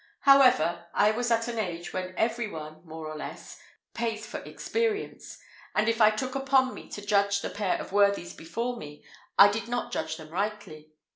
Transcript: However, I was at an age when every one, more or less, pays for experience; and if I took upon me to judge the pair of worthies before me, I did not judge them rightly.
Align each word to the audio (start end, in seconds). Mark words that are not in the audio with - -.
However, 0.21 0.87
I 0.95 1.11
was 1.11 1.29
at 1.29 1.47
an 1.47 1.59
age 1.59 1.93
when 1.93 2.15
every 2.17 2.47
one, 2.47 2.81
more 2.83 3.05
or 3.07 3.15
less, 3.15 3.59
pays 3.93 4.25
for 4.25 4.39
experience; 4.39 5.37
and 5.75 5.87
if 5.87 6.01
I 6.01 6.09
took 6.09 6.33
upon 6.33 6.73
me 6.73 6.89
to 6.89 7.05
judge 7.05 7.41
the 7.41 7.51
pair 7.51 7.79
of 7.79 7.91
worthies 7.93 8.33
before 8.33 8.77
me, 8.77 9.03
I 9.37 9.49
did 9.51 9.67
not 9.67 9.91
judge 9.91 10.17
them 10.17 10.31
rightly. 10.31 10.89